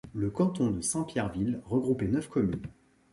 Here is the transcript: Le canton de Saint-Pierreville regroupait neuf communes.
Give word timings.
Le 0.15 0.31
canton 0.31 0.71
de 0.71 0.81
Saint-Pierreville 0.81 1.61
regroupait 1.67 2.07
neuf 2.07 2.27
communes. 2.27 2.59